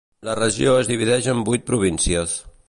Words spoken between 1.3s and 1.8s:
en vuit